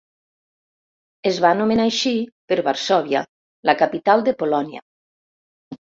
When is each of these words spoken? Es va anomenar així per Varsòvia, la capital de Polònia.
Es 1.33 1.37
va 1.45 1.51
anomenar 1.57 1.85
així 1.91 2.15
per 2.53 2.59
Varsòvia, 2.71 3.25
la 3.71 3.79
capital 3.87 4.29
de 4.31 4.39
Polònia. 4.45 4.87